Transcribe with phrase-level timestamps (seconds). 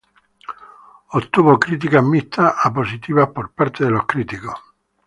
[1.19, 4.55] Obtuvo críticas mixtas a positivas por parte de los críticos.